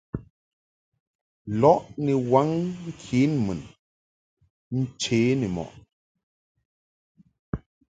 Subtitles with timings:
[1.59, 2.49] Lɔʼ ni waŋ
[2.85, 3.59] ŋkenmun
[4.77, 5.71] nche ni mɔʼ.